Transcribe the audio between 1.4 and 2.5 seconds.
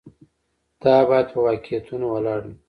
واقعیتونو ولاړ